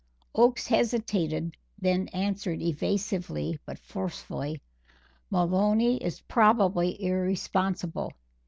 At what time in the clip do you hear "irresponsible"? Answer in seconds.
7.03-8.11